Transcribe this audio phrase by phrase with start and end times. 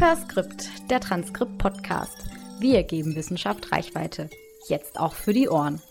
[0.00, 2.16] Hörskript, der Transkript-Podcast.
[2.60, 4.30] Wir geben Wissenschaft Reichweite.
[4.68, 5.82] Jetzt auch für die Ohren.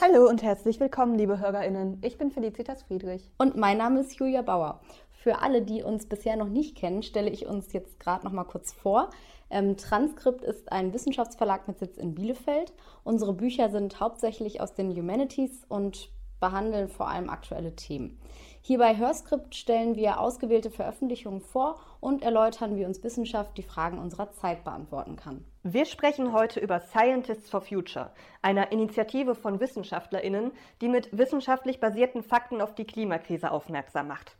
[0.00, 1.98] Hallo und herzlich willkommen, liebe HörerInnen.
[2.02, 3.28] Ich bin Felicitas Friedrich.
[3.36, 4.80] Und mein Name ist Julia Bauer.
[5.10, 8.44] Für alle, die uns bisher noch nicht kennen, stelle ich uns jetzt gerade noch mal
[8.44, 9.10] kurz vor.
[9.50, 12.72] Ähm, Transkript ist ein Wissenschaftsverlag mit Sitz in Bielefeld.
[13.02, 18.20] Unsere Bücher sind hauptsächlich aus den Humanities und behandeln vor allem aktuelle Themen.
[18.64, 23.98] Hier bei Hörskript stellen wir ausgewählte Veröffentlichungen vor und erläutern, wie uns Wissenschaft die Fragen
[23.98, 25.44] unserer Zeit beantworten kann.
[25.64, 32.22] Wir sprechen heute über Scientists for Future, einer Initiative von WissenschaftlerInnen, die mit wissenschaftlich basierten
[32.22, 34.36] Fakten auf die Klimakrise aufmerksam macht.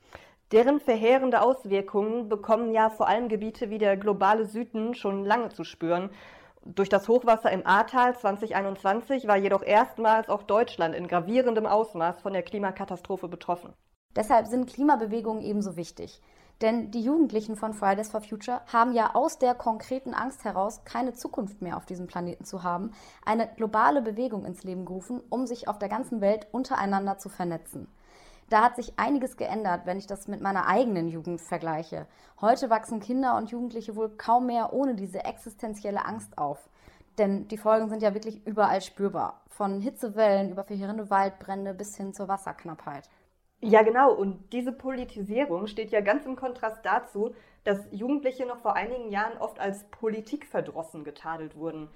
[0.53, 5.65] Deren verheerende Auswirkungen bekommen ja vor allem Gebiete wie der globale Süden schon lange zu
[5.65, 6.11] spüren
[6.65, 12.33] durch das Hochwasser im Ahrtal 2021 war jedoch erstmals auch Deutschland in gravierendem Ausmaß von
[12.33, 13.73] der Klimakatastrophe betroffen.
[14.17, 16.21] Deshalb sind Klimabewegungen ebenso wichtig.
[16.61, 21.13] Denn die Jugendlichen von Fridays for Future haben ja aus der konkreten Angst heraus, keine
[21.13, 22.93] Zukunft mehr auf diesem Planeten zu haben,
[23.27, 27.89] eine globale Bewegung ins Leben gerufen, um sich auf der ganzen Welt untereinander zu vernetzen.
[28.49, 32.07] Da hat sich einiges geändert, wenn ich das mit meiner eigenen Jugend vergleiche.
[32.41, 36.69] Heute wachsen Kinder und Jugendliche wohl kaum mehr ohne diese existenzielle Angst auf.
[37.19, 39.41] Denn die Folgen sind ja wirklich überall spürbar.
[39.49, 43.09] Von Hitzewellen über verheerende Waldbrände bis hin zur Wasserknappheit.
[43.65, 44.13] Ja, genau.
[44.13, 47.33] Und diese Politisierung steht ja ganz im Kontrast dazu,
[47.63, 51.89] dass Jugendliche noch vor einigen Jahren oft als politikverdrossen getadelt wurden.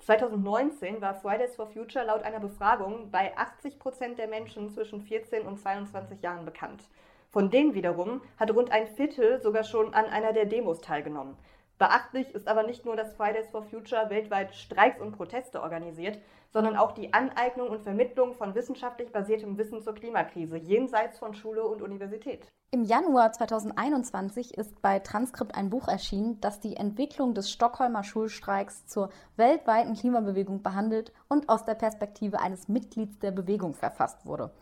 [0.00, 5.46] 2019 war Fridays for Future laut einer Befragung bei 80 Prozent der Menschen zwischen 14
[5.46, 6.88] und 22 Jahren bekannt.
[7.30, 11.36] Von denen wiederum hat rund ein Viertel sogar schon an einer der Demos teilgenommen.
[11.82, 16.16] Beachtlich ist aber nicht nur, dass Fridays for Future weltweit Streiks und Proteste organisiert,
[16.52, 21.64] sondern auch die Aneignung und Vermittlung von wissenschaftlich basiertem Wissen zur Klimakrise jenseits von Schule
[21.64, 22.46] und Universität.
[22.70, 28.86] Im Januar 2021 ist bei Transkript ein Buch erschienen, das die Entwicklung des Stockholmer Schulstreiks
[28.86, 34.52] zur weltweiten Klimabewegung behandelt und aus der Perspektive eines Mitglieds der Bewegung verfasst wurde.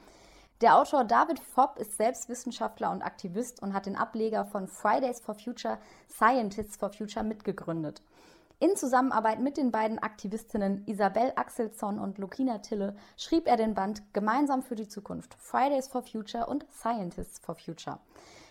[0.61, 5.19] Der Autor David Fopp ist selbst Wissenschaftler und Aktivist und hat den Ableger von Fridays
[5.19, 8.03] for Future Scientists for Future mitgegründet.
[8.59, 14.03] In Zusammenarbeit mit den beiden Aktivistinnen Isabel Axelsson und Lokina Tille schrieb er den Band
[14.13, 17.99] Gemeinsam für die Zukunft Fridays for Future und Scientists for Future.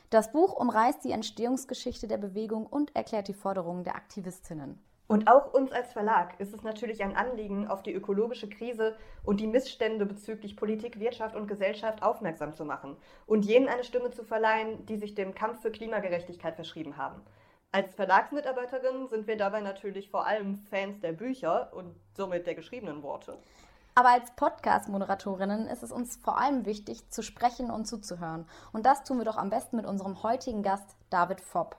[0.09, 4.81] Das Buch umreißt die Entstehungsgeschichte der Bewegung und erklärt die Forderungen der Aktivistinnen.
[5.09, 9.39] Und auch uns als Verlag ist es natürlich ein Anliegen, auf die ökologische Krise und
[9.39, 14.23] die Missstände bezüglich Politik, Wirtschaft und Gesellschaft aufmerksam zu machen und jenen eine Stimme zu
[14.23, 17.23] verleihen, die sich dem Kampf für Klimagerechtigkeit verschrieben haben.
[17.71, 23.01] Als Verlagsmitarbeiterin sind wir dabei natürlich vor allem Fans der Bücher und somit der geschriebenen
[23.01, 23.39] Worte.
[23.95, 28.45] Aber als Podcast-Moderatorinnen ist es uns vor allem wichtig, zu sprechen und zuzuhören.
[28.73, 31.77] Und das tun wir doch am besten mit unserem heutigen Gast David Fopp.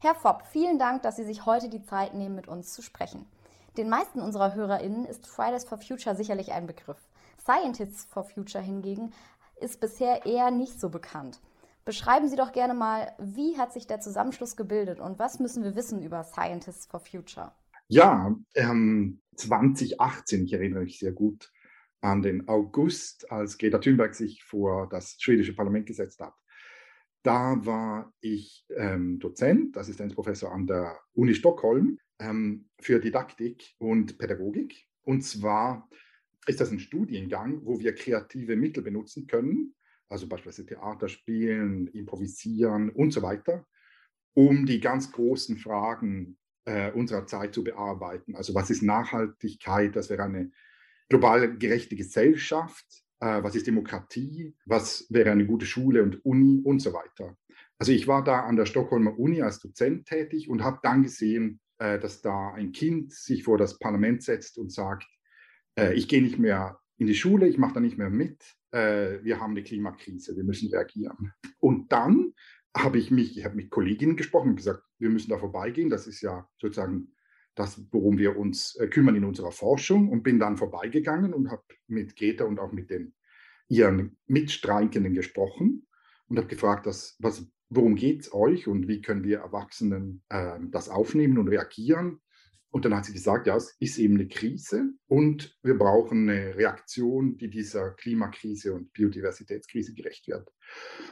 [0.00, 3.26] Herr Fopp, vielen Dank, dass Sie sich heute die Zeit nehmen, mit uns zu sprechen.
[3.76, 6.98] Den meisten unserer HörerInnen ist Fridays for Future sicherlich ein Begriff.
[7.40, 9.12] Scientists for Future hingegen
[9.60, 11.40] ist bisher eher nicht so bekannt.
[11.84, 15.74] Beschreiben Sie doch gerne mal, wie hat sich der Zusammenschluss gebildet und was müssen wir
[15.74, 17.50] wissen über Scientists for Future?
[17.88, 21.50] Ja, ähm, 2018, ich erinnere mich sehr gut
[22.02, 26.34] an den August, als Greta Thunberg sich vor das schwedische Parlament gesetzt hat.
[27.28, 34.86] Da war ich ähm, Dozent, Assistenzprofessor an der Uni Stockholm ähm, für Didaktik und Pädagogik.
[35.02, 35.90] Und zwar
[36.46, 39.74] ist das ein Studiengang, wo wir kreative Mittel benutzen können,
[40.08, 43.66] also beispielsweise Theater spielen, improvisieren und so weiter,
[44.32, 48.36] um die ganz großen Fragen äh, unserer Zeit zu bearbeiten.
[48.36, 49.94] Also was ist Nachhaltigkeit?
[49.94, 50.50] Das wäre eine
[51.10, 52.86] global gerechte Gesellschaft
[53.20, 57.36] äh, was ist Demokratie, was wäre eine gute Schule und Uni und so weiter.
[57.78, 61.60] Also ich war da an der Stockholmer Uni als Dozent tätig und habe dann gesehen,
[61.78, 65.06] äh, dass da ein Kind sich vor das Parlament setzt und sagt,
[65.78, 68.42] äh, ich gehe nicht mehr in die Schule, ich mache da nicht mehr mit,
[68.72, 71.32] äh, wir haben eine Klimakrise, wir müssen reagieren.
[71.58, 72.34] Und dann
[72.76, 76.06] habe ich mich, ich habe mit Kolleginnen gesprochen und gesagt, wir müssen da vorbeigehen, das
[76.06, 77.12] ist ja sozusagen
[77.58, 81.62] das, worum wir uns äh, kümmern in unserer Forschung und bin dann vorbeigegangen und habe
[81.86, 83.14] mit Greta und auch mit den
[83.68, 85.86] ihren Mitstreikenden gesprochen
[86.28, 90.58] und habe gefragt, dass, was, worum geht es euch und wie können wir Erwachsenen äh,
[90.70, 92.20] das aufnehmen und reagieren.
[92.70, 96.54] Und dann hat sie gesagt, ja, es ist eben eine Krise und wir brauchen eine
[96.54, 100.50] Reaktion, die dieser Klimakrise und Biodiversitätskrise gerecht wird.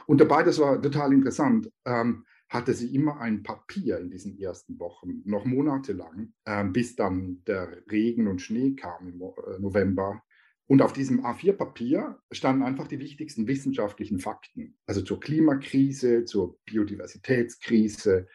[0.05, 4.79] Und dabei, das war total interessant, ähm, hatte sie immer ein Papier in diesen ersten
[4.79, 10.23] Wochen, noch monatelang, äh, bis dann der Regen und Schnee kam im äh, November,
[10.65, 18.27] Und auf diesem A4-Papier standen einfach die wichtigsten wissenschaftlichen Fakten, also zur Klimakrise, zur Biodiversitätskrise,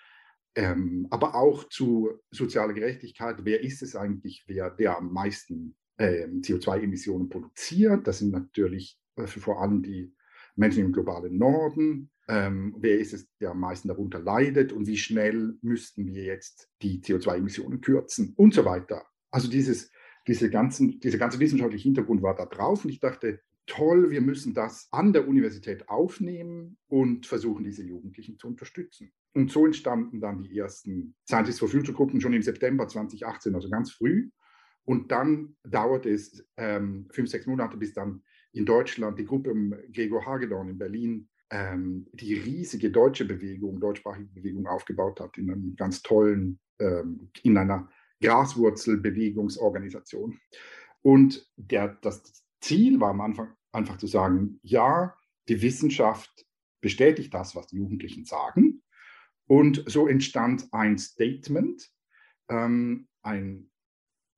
[0.55, 3.45] ähm, aber auch zu sozialer Gerechtigkeit.
[3.45, 8.07] Wer ist es eigentlich, wer der am meisten ähm, CO2-Emissionen produziert?
[8.07, 10.15] Das sind natürlich äh, vor allem die
[10.55, 12.11] Menschen im globalen Norden.
[12.29, 16.69] Ähm, wer ist es, der am meisten darunter leidet und wie schnell müssten wir jetzt
[16.81, 19.05] die CO2-Emissionen kürzen und so weiter.
[19.31, 19.91] Also dieses,
[20.27, 24.55] diese ganzen, dieser ganze wissenschaftliche Hintergrund war da drauf und ich dachte, toll, wir müssen
[24.55, 29.13] das an der Universität aufnehmen und versuchen, diese Jugendlichen zu unterstützen.
[29.35, 33.71] Und so entstanden dann die ersten Scientists for Future Gruppen schon im September 2018, also
[33.71, 34.31] ganz früh.
[34.85, 38.23] Und dann dauerte es ähm, fünf, sechs Monate, bis dann
[38.53, 44.33] in Deutschland die Gruppe um Gregor Hagedorn in Berlin ähm, die riesige deutsche Bewegung, deutschsprachige
[44.33, 47.91] Bewegung aufgebaut hat, in einem ganz tollen, ähm, in einer
[48.23, 50.41] Graswurzelbewegungsorganisation.
[51.03, 52.23] Und der, das
[52.61, 55.15] Ziel war am Anfang einfach zu sagen, ja,
[55.49, 56.47] die Wissenschaft
[56.81, 58.83] bestätigt das, was die Jugendlichen sagen.
[59.47, 61.87] Und so entstand ein Statement,
[62.49, 63.71] ähm, ein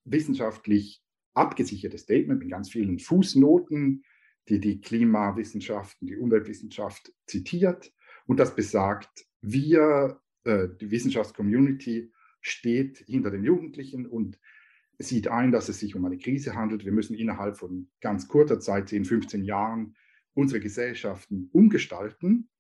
[0.05, 1.00] wissenschaftlich
[1.34, 4.02] abgesichertes Statement mit ganz vielen Fußnoten,
[4.49, 7.93] die die Klimawissenschaften, die Umweltwissenschaft zitiert.
[8.26, 14.38] Und das besagt, wir, äh, die Wissenschaftscommunity, steht hinter den Jugendlichen und
[14.99, 16.85] sieht ein, dass es sich um eine Krise handelt.
[16.85, 19.96] Wir müssen innerhalb von ganz kurzer Zeit, 10, 15 Jahren,
[20.35, 22.50] unsere Gesellschaften umgestalten.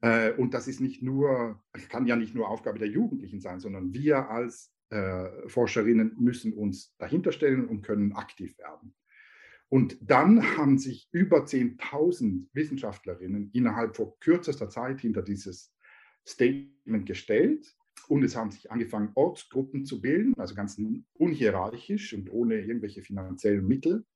[0.00, 3.92] Äh, und das ist nicht nur, kann ja nicht nur Aufgabe der Jugendlichen sein, sondern
[3.92, 8.94] wir als äh, Forscherinnen müssen uns dahinter stellen und können aktiv werden.
[9.70, 15.74] Und dann haben sich über 10.000 Wissenschaftlerinnen innerhalb von kürzester Zeit hinter dieses
[16.26, 17.74] Statement gestellt.
[18.08, 20.80] Und es haben sich angefangen, Ortsgruppen zu bilden, also ganz
[21.14, 24.06] unhierarchisch und ohne irgendwelche finanziellen Mittel.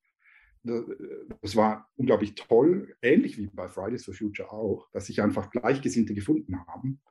[0.63, 6.15] Das war unglaublich toll, ähnlich wie bei Fridays for Future auch, dass sich einfach Gleichgesinnte
[6.15, 7.01] gefunden haben.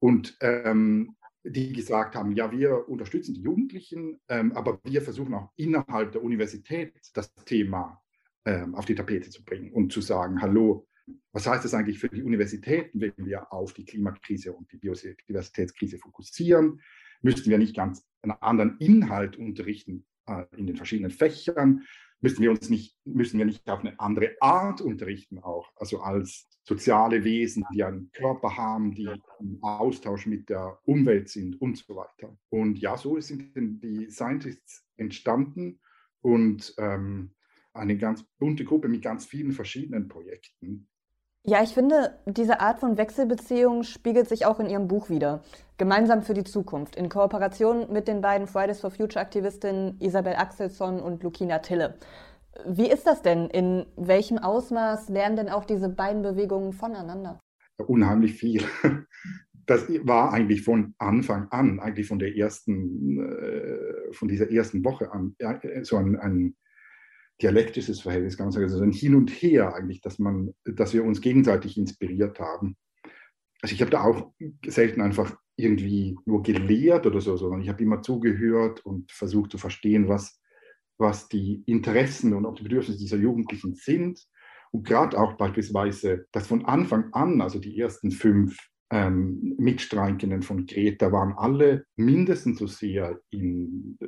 [0.00, 5.50] Und ähm, die gesagt haben, ja, wir unterstützen die Jugendlichen, ähm, aber wir versuchen auch
[5.56, 8.02] innerhalb der Universität das Thema
[8.44, 10.86] ähm, auf die Tapete zu bringen und zu sagen, hallo,
[11.32, 15.98] was heißt das eigentlich für die Universitäten, wenn wir auf die Klimakrise und die Biodiversitätskrise
[15.98, 16.80] fokussieren?
[17.22, 21.84] Müssten wir nicht ganz einen anderen Inhalt unterrichten äh, in den verschiedenen Fächern?
[22.20, 26.46] Müssen wir uns nicht, müssen wir nicht auf eine andere Art unterrichten auch, also als
[26.64, 29.08] soziale Wesen, die einen Körper haben, die
[29.40, 32.36] im Austausch mit der Umwelt sind und so weiter.
[32.50, 35.80] Und ja, so sind die Scientists entstanden
[36.20, 37.32] und ähm,
[37.72, 40.88] eine ganz bunte Gruppe mit ganz vielen verschiedenen Projekten.
[41.44, 45.42] Ja, ich finde, diese Art von Wechselbeziehung spiegelt sich auch in Ihrem Buch wieder.
[45.80, 51.00] Gemeinsam für die Zukunft, in Kooperation mit den beiden Fridays for Future Aktivistinnen Isabel Axelsson
[51.00, 51.94] und Lukina Tille.
[52.66, 53.46] Wie ist das denn?
[53.46, 57.40] In welchem Ausmaß lernen denn auch diese beiden Bewegungen voneinander?
[57.78, 58.62] Unheimlich viel.
[59.66, 65.12] Das war eigentlich von Anfang an, eigentlich von der ersten, äh, von dieser ersten Woche
[65.12, 65.36] an,
[65.82, 66.56] so ein, ein
[67.40, 71.20] dialektisches Verhältnis, kann man also ein Hin und Her eigentlich, dass man, dass wir uns
[71.20, 72.76] gegenseitig inspiriert haben.
[73.62, 74.32] Also ich habe da auch
[74.66, 79.58] selten einfach irgendwie nur gelehrt oder so, sondern ich habe immer zugehört und versucht zu
[79.58, 80.40] verstehen, was
[81.00, 84.22] was die Interessen und auch die Bedürfnisse dieser Jugendlichen sind.
[84.70, 88.56] Und gerade auch beispielsweise, dass von Anfang an, also die ersten fünf
[88.92, 94.06] ähm, Mitstreikenden von Greta waren alle mindestens so sehr im äh,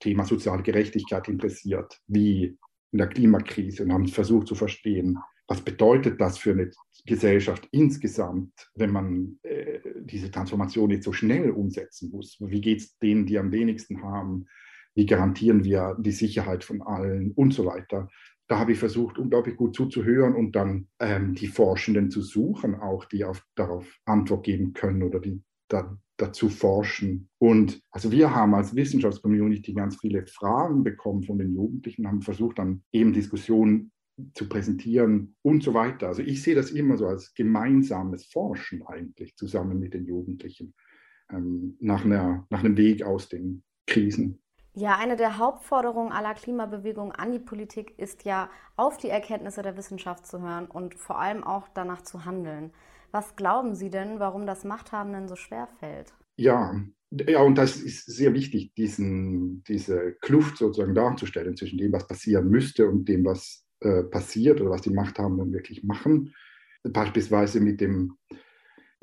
[0.00, 2.56] Thema soziale Gerechtigkeit interessiert wie
[2.92, 5.18] in der Klimakrise und haben versucht zu verstehen,
[5.48, 6.70] was bedeutet das für eine
[7.04, 12.36] Gesellschaft insgesamt, wenn man äh, diese Transformation jetzt so schnell umsetzen muss?
[12.40, 14.46] Wie geht es denen, die am wenigsten haben?
[14.94, 18.08] wie garantieren wir die Sicherheit von allen und so weiter.
[18.48, 23.04] Da habe ich versucht, unglaublich gut zuzuhören und dann ähm, die Forschenden zu suchen, auch
[23.06, 27.30] die auf, darauf Antwort geben können oder die da, dazu forschen.
[27.38, 32.58] Und also wir haben als Wissenschaftscommunity ganz viele Fragen bekommen von den Jugendlichen, haben versucht
[32.58, 33.92] dann eben Diskussionen
[34.34, 36.08] zu präsentieren und so weiter.
[36.08, 40.74] Also ich sehe das immer so als gemeinsames Forschen eigentlich zusammen mit den Jugendlichen
[41.30, 44.38] ähm, nach, einer, nach einem Weg aus den Krisen.
[44.74, 49.76] Ja, eine der Hauptforderungen aller Klimabewegungen an die Politik ist ja, auf die Erkenntnisse der
[49.76, 52.72] Wissenschaft zu hören und vor allem auch danach zu handeln.
[53.10, 56.14] Was glauben Sie denn, warum das Machthabenden so schwer fällt?
[56.36, 56.74] Ja,
[57.10, 62.48] ja, und das ist sehr wichtig, diesen, diese Kluft sozusagen darzustellen zwischen dem, was passieren
[62.48, 66.34] müsste und dem, was äh, passiert oder was die Machthabenden wirklich machen.
[66.82, 68.16] Beispielsweise mit dem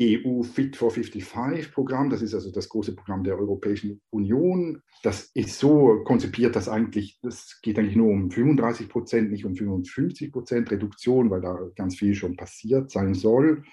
[0.01, 2.09] EU Fit for 55 Programm.
[2.09, 4.81] Das ist also das große Programm der Europäischen Union.
[5.03, 9.55] Das ist so konzipiert, dass eigentlich, das geht eigentlich nur um 35 Prozent, nicht um
[9.55, 13.63] 55 Prozent Reduktion, weil da ganz viel schon passiert sein soll.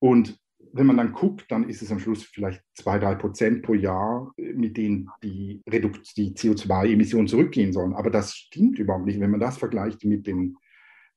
[0.00, 0.38] Und
[0.72, 4.32] wenn man dann guckt, dann ist es am Schluss vielleicht zwei, drei Prozent pro Jahr,
[4.36, 7.94] mit denen die, die CO2-Emissionen zurückgehen sollen.
[7.94, 9.20] Aber das stimmt überhaupt nicht.
[9.20, 10.56] Wenn man das vergleicht mit den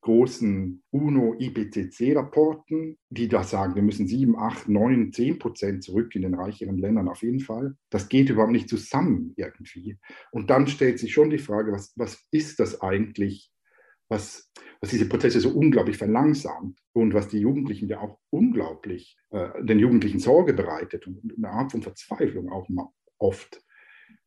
[0.01, 6.33] großen UNO-IPCC-Rapporten, die da sagen, wir müssen 7, 8, 9, 10 Prozent zurück in den
[6.33, 7.75] reicheren Ländern auf jeden Fall.
[7.89, 9.97] Das geht überhaupt nicht zusammen irgendwie.
[10.31, 13.51] Und dann stellt sich schon die Frage, was, was ist das eigentlich,
[14.09, 19.63] was, was diese Prozesse so unglaublich verlangsamt und was die Jugendlichen ja auch unglaublich, äh,
[19.63, 22.67] den Jugendlichen Sorge bereitet und eine Art von Verzweiflung auch
[23.19, 23.61] oft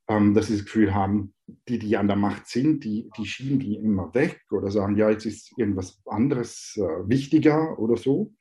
[0.09, 1.35] ähm, dass sie das Gefühl haben,
[1.69, 5.11] die, die an der Macht sind, die, die schieben die immer weg oder sagen, ja,
[5.11, 8.35] jetzt ist irgendwas anderes äh, wichtiger oder so.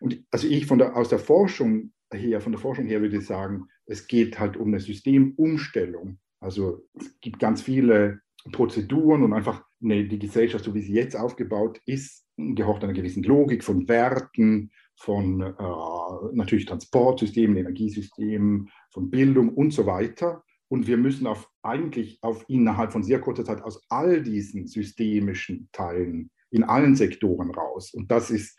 [0.00, 3.26] Und also ich von der, aus der Forschung her, von der Forschung her würde ich
[3.26, 6.18] sagen, es geht halt um eine Systemumstellung.
[6.40, 8.20] Also es gibt ganz viele
[8.52, 13.64] Prozeduren und einfach die Gesellschaft, so wie sie jetzt aufgebaut ist, gehorcht einer gewissen Logik
[13.64, 20.42] von Werten, von äh, natürlich Transportsystemen, Energiesystemen, von Bildung und so weiter.
[20.68, 25.68] Und wir müssen auf, eigentlich auf innerhalb von sehr kurzer Zeit aus all diesen systemischen
[25.72, 27.92] Teilen in allen Sektoren raus.
[27.92, 28.58] Und das ist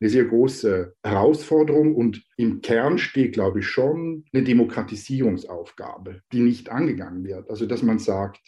[0.00, 1.94] eine sehr große Herausforderung.
[1.94, 7.48] Und im Kern steht, glaube ich, schon eine Demokratisierungsaufgabe, die nicht angegangen wird.
[7.50, 8.40] Also, dass man sagt,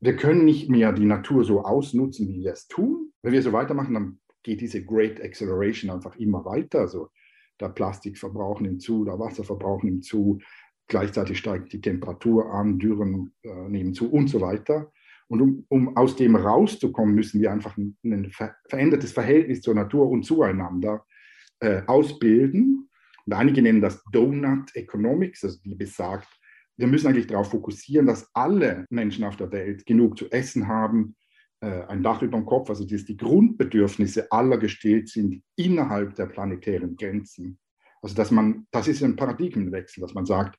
[0.00, 3.12] wir können nicht mehr die Natur so ausnutzen, wie wir es tun.
[3.22, 6.80] Wenn wir so weitermachen, dann geht diese Great Acceleration einfach immer weiter.
[6.80, 7.08] Also
[7.60, 10.40] der Plastikverbrauch nimmt zu, der Wasserverbrauch nimmt zu,
[10.90, 14.90] Gleichzeitig steigt die Temperatur an, Dürren äh, nehmen zu und so weiter.
[15.28, 18.32] Und um, um, aus dem rauszukommen, müssen wir einfach ein, ein
[18.68, 21.06] verändertes Verhältnis zur Natur und zueinander
[21.60, 22.88] äh, ausbilden.
[23.24, 26.26] Und einige nennen das Donut Economics, also die besagt,
[26.80, 31.14] wir müssen eigentlich darauf fokussieren, dass alle Menschen auf der Welt genug zu essen haben,
[31.60, 36.26] äh, ein Dach über dem Kopf, also dass die Grundbedürfnisse aller gestillt sind innerhalb der
[36.26, 37.58] planetären Grenzen.
[38.02, 40.58] Also dass man, das ist ein Paradigmenwechsel, dass man sagt,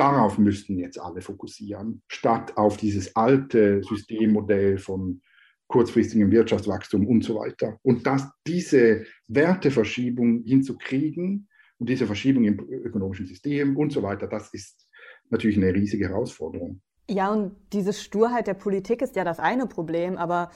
[0.00, 5.20] Darauf müssten jetzt alle fokussieren, statt auf dieses alte Systemmodell von
[5.66, 7.78] kurzfristigem Wirtschaftswachstum und so weiter.
[7.82, 14.54] Und das, diese Werteverschiebung hinzukriegen und diese Verschiebung im ökonomischen System und so weiter, das
[14.54, 14.88] ist
[15.30, 16.80] natürlich eine riesige Herausforderung.
[17.08, 20.50] Ja, und diese Sturheit der Politik ist ja das eine Problem, aber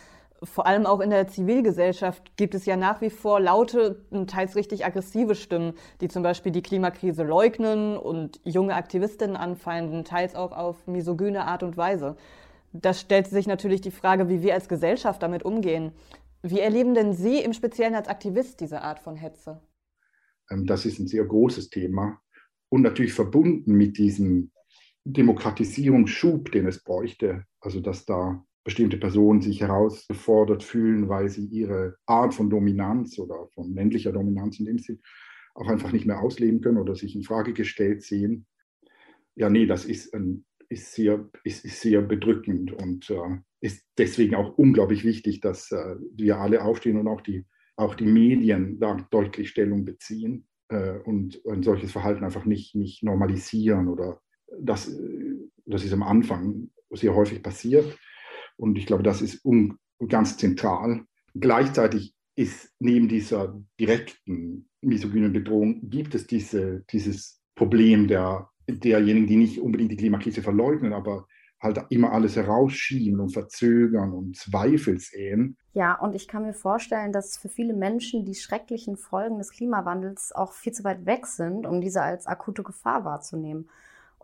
[0.44, 4.56] vor allem auch in der Zivilgesellschaft gibt es ja nach wie vor laute und teils
[4.56, 10.52] richtig aggressive Stimmen, die zum Beispiel die Klimakrise leugnen und junge Aktivistinnen anfeinden, teils auch
[10.52, 12.16] auf misogyne Art und Weise.
[12.72, 15.92] Da stellt sich natürlich die Frage, wie wir als Gesellschaft damit umgehen.
[16.42, 19.60] Wie erleben denn Sie im Speziellen als Aktivist diese Art von Hetze?
[20.50, 22.20] Ähm, das ist ein sehr großes Thema
[22.68, 24.50] und natürlich verbunden mit diesem
[25.04, 27.44] Demokratisierungsschub, den es bräuchte.
[27.60, 33.46] Also dass da bestimmte Personen sich herausgefordert fühlen, weil sie ihre Art von Dominanz oder
[33.54, 35.00] von männlicher Dominanz in dem Sinn
[35.54, 38.46] auch einfach nicht mehr ausleben können oder sich in Frage gestellt sehen.
[39.36, 44.34] Ja, nee, das ist, ein, ist, sehr, ist, ist sehr bedrückend und äh, ist deswegen
[44.34, 47.44] auch unglaublich wichtig, dass äh, wir alle aufstehen und auch die,
[47.76, 53.02] auch die Medien da deutlich Stellung beziehen äh, und ein solches Verhalten einfach nicht, nicht
[53.02, 54.20] normalisieren oder
[54.60, 54.90] das,
[55.66, 57.98] das ist am Anfang sehr häufig passiert
[58.56, 59.42] und ich glaube, das ist
[60.08, 61.04] ganz zentral.
[61.34, 69.36] Gleichzeitig ist neben dieser direkten misogynen Bedrohung, gibt es diese, dieses Problem der, derjenigen, die
[69.36, 71.26] nicht unbedingt die Klimakrise verleugnen, aber
[71.60, 75.56] halt immer alles herausschieben und verzögern und Zweifel säen.
[75.72, 80.32] Ja, und ich kann mir vorstellen, dass für viele Menschen die schrecklichen Folgen des Klimawandels
[80.32, 83.70] auch viel zu weit weg sind, um diese als akute Gefahr wahrzunehmen.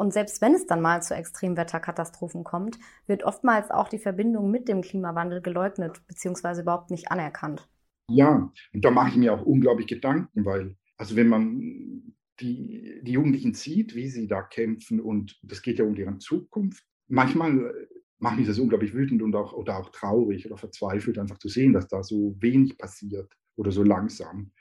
[0.00, 4.66] Und selbst wenn es dann mal zu Extremwetterkatastrophen kommt, wird oftmals auch die Verbindung mit
[4.66, 6.62] dem Klimawandel geleugnet bzw.
[6.62, 7.68] überhaupt nicht anerkannt.
[8.08, 13.12] Ja, und da mache ich mir auch unglaublich Gedanken, weil, also wenn man die, die
[13.12, 17.70] Jugendlichen sieht, wie sie da kämpfen und das geht ja um deren Zukunft, manchmal
[18.18, 21.74] macht mich das unglaublich wütend und auch, oder auch traurig oder verzweifelt, einfach zu sehen,
[21.74, 24.52] dass da so wenig passiert oder so langsam.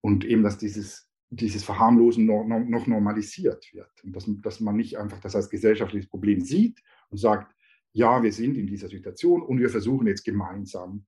[0.00, 3.90] Und eben, dass dieses dieses Verharmlosen noch, noch normalisiert wird.
[4.04, 7.54] Und dass, dass man nicht einfach das als gesellschaftliches Problem sieht und sagt,
[7.92, 11.06] ja, wir sind in dieser Situation und wir versuchen jetzt gemeinsam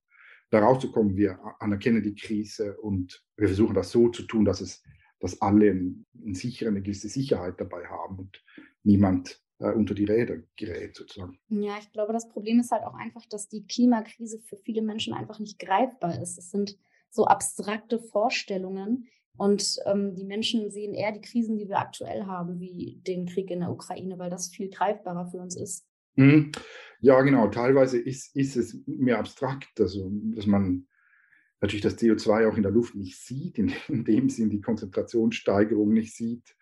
[0.49, 1.17] da rauszukommen.
[1.17, 4.83] Wir anerkennen die Krise und wir versuchen das so zu tun, dass, es,
[5.19, 8.43] dass alle einen sicheren, eine gewisse Sicherheit dabei haben und
[8.83, 11.39] niemand äh, unter die Räder gerät sozusagen.
[11.49, 15.13] Ja, ich glaube, das Problem ist halt auch einfach, dass die Klimakrise für viele Menschen
[15.13, 16.37] einfach nicht greifbar ist.
[16.37, 16.77] Es sind
[17.09, 19.07] so abstrakte Vorstellungen.
[19.37, 23.51] Und ähm, die Menschen sehen eher die Krisen, die wir aktuell haben, wie den Krieg
[23.51, 25.85] in der Ukraine, weil das viel greifbarer für uns ist.
[26.15, 26.51] Mhm.
[26.99, 27.47] Ja, genau.
[27.47, 30.87] Teilweise ist, ist es mehr abstrakt, also dass man
[31.61, 35.93] natürlich das CO2 auch in der Luft nicht sieht, in, in dem Sinn die Konzentrationssteigerung
[35.93, 36.55] nicht sieht,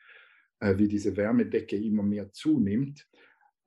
[0.59, 3.07] äh, wie diese Wärmedecke immer mehr zunimmt.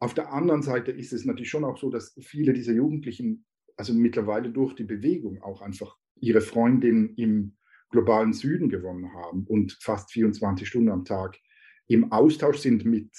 [0.00, 3.44] Auf der anderen Seite ist es natürlich schon auch so, dass viele dieser Jugendlichen,
[3.76, 7.57] also mittlerweile durch die Bewegung auch einfach ihre Freundin im
[7.90, 11.38] globalen Süden gewonnen haben und fast 24 Stunden am Tag
[11.86, 13.10] im Austausch sind mit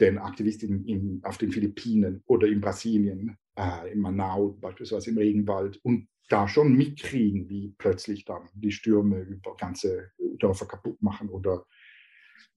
[0.00, 5.78] den Aktivistinnen in, auf den Philippinen oder in Brasilien, äh, in Manau beispielsweise im Regenwald
[5.82, 11.64] und da schon mitkriegen, wie plötzlich dann die Stürme über ganze Dörfer kaputt machen oder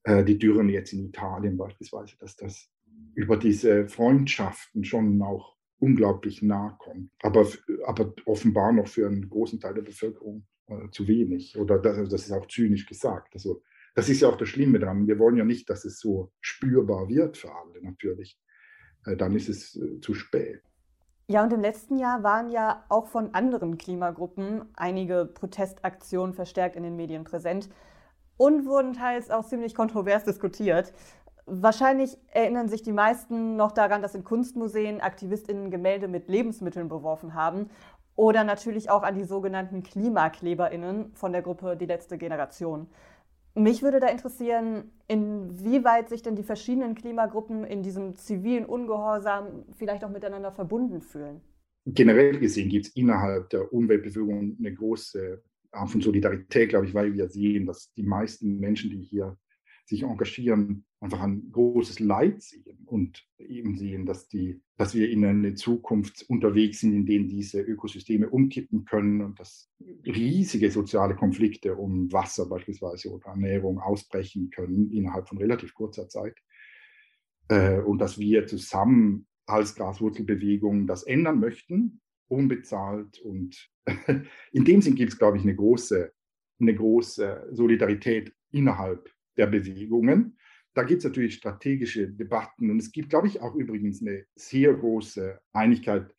[0.03, 2.69] äh, die Dürren jetzt in Italien beispielsweise, dass das
[3.13, 7.47] über diese Freundschaften schon auch unglaublich nah kommt, aber,
[7.85, 11.57] aber offenbar noch für einen großen Teil der Bevölkerung äh, zu wenig.
[11.57, 13.33] Oder das, das ist auch zynisch gesagt.
[13.33, 13.61] Also
[13.95, 15.07] das ist ja auch das Schlimme daran.
[15.07, 18.39] Wir wollen ja nicht, dass es so spürbar wird für alle natürlich.
[19.05, 20.61] Äh, dann ist es äh, zu spät.
[21.27, 26.83] Ja, und im letzten Jahr waren ja auch von anderen Klimagruppen einige Protestaktionen verstärkt in
[26.83, 27.69] den Medien präsent
[28.37, 30.91] und wurden teils auch ziemlich kontrovers diskutiert.
[31.45, 37.33] Wahrscheinlich erinnern sich die meisten noch daran, dass in Kunstmuseen AktivistInnen Gemälde mit Lebensmitteln beworfen
[37.33, 37.69] haben
[38.19, 42.87] oder natürlich auch an die sogenannten KlimakleberInnen von der Gruppe Die letzte Generation.
[43.55, 50.03] Mich würde da interessieren, inwieweit sich denn die verschiedenen Klimagruppen in diesem zivilen Ungehorsam vielleicht
[50.03, 51.39] auch miteinander verbunden fühlen.
[51.85, 57.13] Generell gesehen gibt es innerhalb der Umweltbewegung eine große Art von Solidarität, glaube ich, weil
[57.13, 59.37] wir sehen, dass die meisten Menschen, die hier
[59.85, 65.23] sich engagieren, einfach ein großes Leid sehen und eben sehen, dass, die, dass wir in
[65.23, 69.71] eine Zukunft unterwegs sind, in denen diese Ökosysteme umkippen können und dass
[70.05, 76.35] riesige soziale Konflikte um Wasser beispielsweise oder Ernährung ausbrechen können innerhalb von relativ kurzer Zeit.
[77.47, 83.19] Äh, und dass wir zusammen als Graswurzelbewegung das ändern möchten, unbezahlt.
[83.19, 83.69] Und
[84.51, 86.11] in dem Sinn gibt es, glaube ich, eine große,
[86.59, 90.37] eine große Solidarität innerhalb der Bewegungen.
[90.73, 94.73] Da gibt es natürlich strategische Debatten und es gibt, glaube ich, auch übrigens eine sehr
[94.73, 96.13] große Einigkeit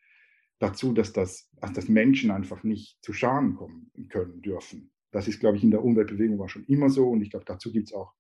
[0.59, 4.93] dazu, dass, das, dass das Menschen einfach nicht zu Schaden kommen können dürfen.
[5.11, 7.73] Das ist, glaube ich, in der Umweltbewegung war schon immer so und ich glaube, dazu
[7.73, 8.13] gibt es auch,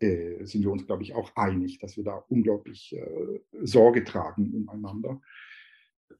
[0.00, 4.52] äh, sind wir uns, glaube ich, auch einig, dass wir da unglaublich äh, Sorge tragen
[4.52, 5.20] umeinander.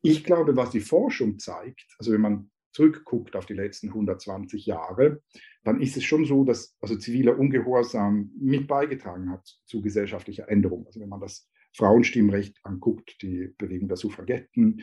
[0.03, 5.23] Ich glaube, was die Forschung zeigt, also wenn man zurückguckt auf die letzten 120 Jahre,
[5.65, 10.87] dann ist es schon so, dass also ziviler Ungehorsam mit beigetragen hat zu gesellschaftlicher Änderung.
[10.87, 14.83] Also wenn man das Frauenstimmrecht anguckt, die Bewegung der Suffragetten,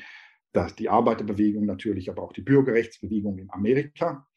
[0.52, 4.28] das, die Arbeiterbewegung natürlich, aber auch die Bürgerrechtsbewegung in Amerika,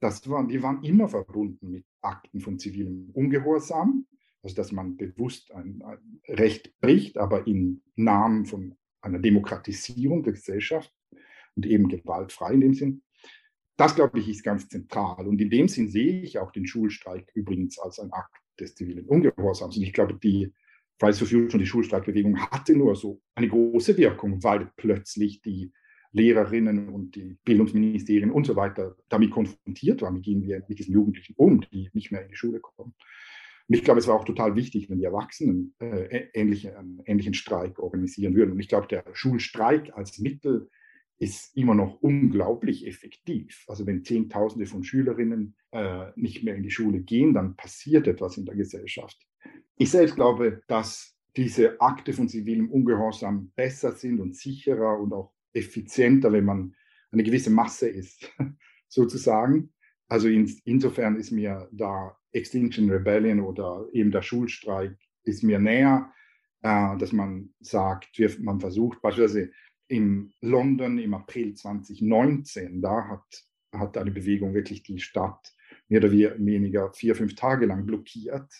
[0.00, 4.06] das waren, die waren immer verbunden mit Akten von zivilem Ungehorsam,
[4.42, 10.34] also dass man bewusst ein, ein Recht bricht, aber im Namen von einer Demokratisierung der
[10.34, 10.92] Gesellschaft
[11.56, 13.02] und eben gewaltfrei in dem Sinn.
[13.78, 15.28] Das, glaube ich, ist ganz zentral.
[15.28, 19.06] Und in dem Sinn sehe ich auch den Schulstreik übrigens als ein Akt des zivilen
[19.06, 19.76] Ungehorsams.
[19.76, 20.52] Und ich glaube, die
[20.98, 25.72] Fridays for Future und die Schulstreikbewegung hatte nur so eine große Wirkung, weil plötzlich die
[26.10, 30.16] Lehrerinnen und die Bildungsministerien und so weiter damit konfrontiert waren.
[30.16, 32.94] Wie gehen wir mit diesen Jugendlichen um, die nicht mehr in die Schule kommen?
[33.68, 37.34] Und ich glaube, es war auch total wichtig, wenn die Erwachsenen äh, ähnliche, einen ähnlichen
[37.34, 38.52] Streik organisieren würden.
[38.52, 40.68] Und ich glaube, der Schulstreik als Mittel
[41.18, 43.64] ist immer noch unglaublich effektiv.
[43.66, 48.36] Also wenn Zehntausende von Schülerinnen äh, nicht mehr in die Schule gehen, dann passiert etwas
[48.36, 49.18] in der Gesellschaft.
[49.76, 55.32] Ich selbst glaube, dass diese Akte von zivilem Ungehorsam besser sind und sicherer und auch
[55.52, 56.74] effizienter, wenn man
[57.10, 58.32] eine gewisse Masse ist,
[58.88, 59.72] sozusagen.
[60.08, 66.12] Also in, insofern ist mir da Extinction Rebellion oder eben der Schulstreik ist mir näher,
[66.62, 69.50] äh, dass man sagt, man versucht beispielsweise
[69.88, 75.54] in London im April 2019, da hat, hat eine Bewegung wirklich die Stadt
[75.88, 78.50] mehr oder weniger vier, fünf Tage lang blockiert.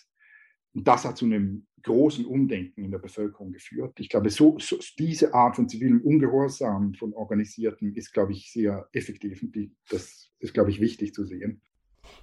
[0.73, 3.99] Und das hat zu einem großen Umdenken in der Bevölkerung geführt.
[3.99, 8.87] Ich glaube, so, so diese Art von zivilem Ungehorsam von Organisierten ist, glaube ich, sehr
[8.91, 9.41] effektiv.
[9.41, 11.61] Und die, das ist, glaube ich, wichtig zu sehen.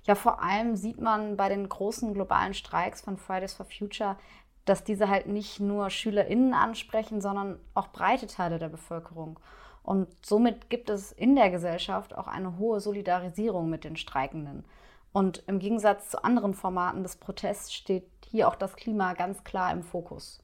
[0.05, 4.19] Ja, vor allem sieht man bei den großen globalen Streiks von Fridays for Future,
[4.67, 9.41] dass diese halt nicht nur SchülerInnen ansprechen, sondern auch breite Teile der Bevölkerung.
[9.83, 14.65] Und somit gibt es in der Gesellschaft auch eine hohe Solidarisierung mit den Streikenden.
[15.13, 19.73] Und im Gegensatz zu anderen Formaten des Protests steht hier auch das Klima ganz klar
[19.73, 20.43] im Fokus.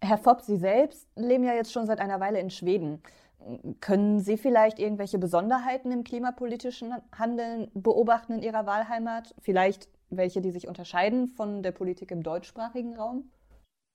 [0.00, 3.02] Herr Fopp, Sie selbst leben ja jetzt schon seit einer Weile in Schweden.
[3.80, 9.34] Können Sie vielleicht irgendwelche Besonderheiten im klimapolitischen Handeln beobachten in Ihrer Wahlheimat?
[9.40, 13.30] Vielleicht welche, die sich unterscheiden von der Politik im deutschsprachigen Raum?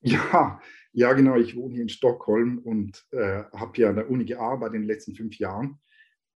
[0.04, 0.60] Ja,
[0.92, 1.38] ja, genau.
[1.38, 4.88] Ich wohne hier in Stockholm und äh, habe hier an der Uni gearbeitet in den
[4.88, 5.80] letzten fünf Jahren.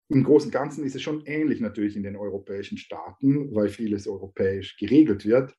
[0.08, 4.06] Im Großen und Ganzen ist es schon ähnlich natürlich in den europäischen Staaten, weil vieles
[4.06, 5.56] europäisch geregelt wird.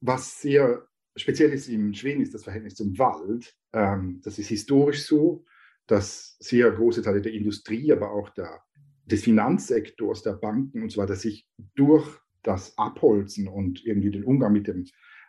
[0.00, 0.86] Was sehr
[1.16, 3.54] speziell ist in Schweden, ist das Verhältnis zum Wald.
[3.72, 5.44] Ähm, das ist historisch so,
[5.86, 8.62] dass sehr große Teile der Industrie, aber auch der,
[9.04, 12.06] des Finanzsektors, der Banken und so weiter sich durch
[12.42, 14.84] das Abholzen und irgendwie den Umgang mit dem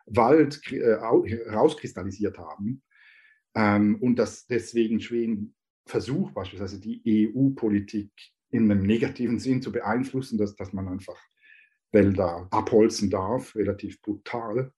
[0.07, 2.81] Wald äh, rauskristallisiert haben.
[3.55, 7.01] Ähm, und dass deswegen Schweden versucht, beispielsweise die
[7.33, 8.11] EU-Politik
[8.49, 11.19] in einem negativen Sinn zu beeinflussen, dass, dass man einfach
[11.91, 14.71] Wälder abholzen darf, relativ brutal.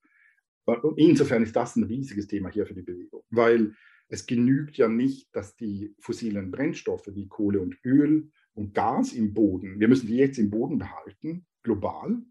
[0.97, 3.73] Insofern ist das ein riesiges Thema hier für die Bewegung, weil
[4.07, 9.33] es genügt ja nicht, dass die fossilen Brennstoffe wie Kohle und Öl und Gas im
[9.33, 12.21] Boden, wir müssen die jetzt im Boden behalten, global.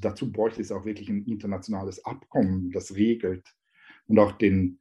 [0.00, 3.46] Dazu bräuchte es auch wirklich ein internationales Abkommen, das regelt
[4.06, 4.80] und auch den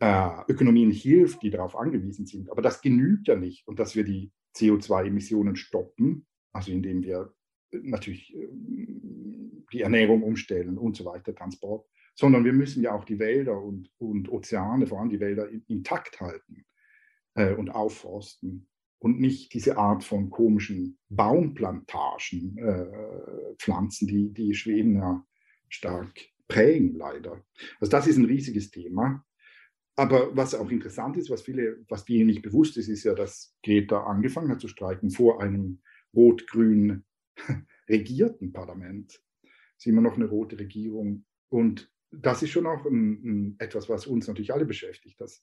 [0.00, 2.50] äh, Ökonomien hilft, die darauf angewiesen sind.
[2.50, 3.66] Aber das genügt ja nicht.
[3.66, 7.34] Und dass wir die CO2-Emissionen stoppen, also indem wir
[7.72, 8.48] natürlich äh,
[9.72, 13.90] die Ernährung umstellen und so weiter, Transport, sondern wir müssen ja auch die Wälder und,
[13.98, 16.64] und Ozeane, vor allem die Wälder, intakt halten
[17.34, 24.96] äh, und aufforsten und nicht diese Art von komischen Baumplantagen äh, pflanzen, die die Schweden
[24.96, 25.24] ja
[25.68, 26.12] stark
[26.48, 27.44] prägen, leider.
[27.80, 29.24] Also das ist ein riesiges Thema.
[29.96, 33.56] Aber was auch interessant ist, was viele, was denen nicht bewusst ist, ist ja, dass
[33.64, 35.80] Greta angefangen hat zu streiken vor einem
[36.14, 37.04] rot-grün
[37.88, 39.12] regierten Parlament.
[39.42, 41.24] Es ist immer noch eine rote Regierung.
[41.48, 45.42] Und das ist schon auch ein, ein, etwas, was uns natürlich alle beschäftigt, dass,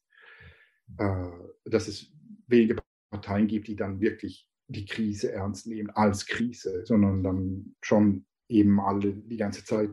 [0.98, 1.32] äh,
[1.66, 2.14] dass es
[2.48, 2.83] wenige
[3.14, 8.80] Parteien gibt, die dann wirklich die Krise ernst nehmen als Krise, sondern dann schon eben
[8.80, 9.92] alle die ganze Zeit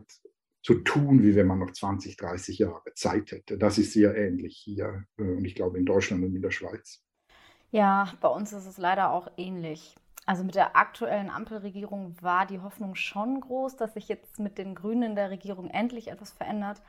[0.63, 3.57] so tun, wie wenn man noch 20, 30 Jahre Zeit hätte.
[3.57, 7.03] Das ist sehr ähnlich hier äh, und ich glaube in Deutschland und in der Schweiz.
[7.71, 9.95] Ja, bei uns ist es leider auch ähnlich.
[10.25, 14.75] Also mit der aktuellen Ampelregierung war die Hoffnung schon groß, dass sich jetzt mit den
[14.75, 16.81] Grünen in der Regierung endlich etwas verändert.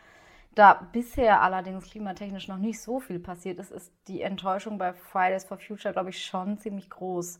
[0.54, 5.44] Da bisher allerdings klimatechnisch noch nicht so viel passiert ist, ist die Enttäuschung bei Fridays
[5.44, 7.38] for Future, glaube ich, schon ziemlich groß.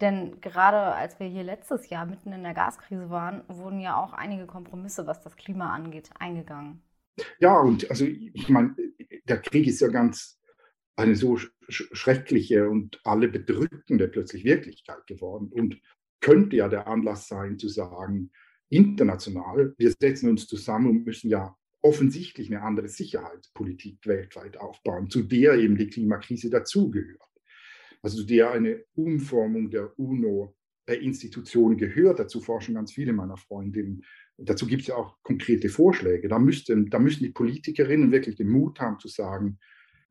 [0.00, 4.14] Denn gerade als wir hier letztes Jahr mitten in der Gaskrise waren, wurden ja auch
[4.14, 6.82] einige Kompromisse, was das Klima angeht, eingegangen.
[7.38, 8.74] Ja, und also ich meine,
[9.28, 10.40] der Krieg ist ja ganz
[10.96, 15.80] eine so schreckliche und alle bedrückende plötzlich Wirklichkeit geworden und
[16.20, 18.30] könnte ja der Anlass sein zu sagen,
[18.70, 25.22] international, wir setzen uns zusammen und müssen ja offensichtlich eine andere Sicherheitspolitik weltweit aufbauen, zu
[25.22, 27.20] der eben die Klimakrise dazugehört.
[28.00, 32.20] Also zu der eine Umformung der UNO-Institutionen gehört.
[32.20, 34.02] Dazu forschen ganz viele meiner Freundinnen.
[34.36, 36.28] Und dazu gibt es ja auch konkrete Vorschläge.
[36.28, 39.58] Da, müssten, da müssen die Politikerinnen wirklich den Mut haben zu sagen,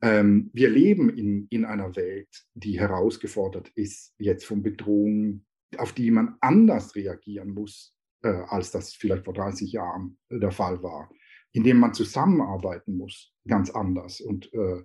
[0.02, 6.12] ähm, wir leben in, in einer Welt, die herausgefordert ist jetzt von Bedrohungen, auf die
[6.12, 11.10] man anders reagieren muss, äh, als das vielleicht vor 30 Jahren der Fall war
[11.54, 14.84] in dem man zusammenarbeiten muss, ganz anders und äh,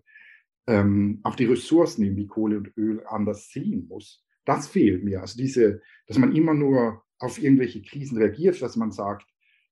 [0.66, 4.24] ähm, auch die Ressourcen wie Kohle und Öl anders sehen muss.
[4.44, 5.22] Das fehlt mir.
[5.22, 9.26] Also diese, dass man immer nur auf irgendwelche Krisen reagiert, dass man sagt,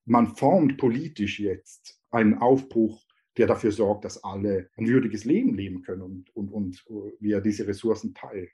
[0.07, 3.05] man formt politisch jetzt einen Aufbruch,
[3.37, 7.41] der dafür sorgt, dass alle ein würdiges Leben leben können und, und, und äh, wir
[7.43, 8.49] diese Ressourcen teilen.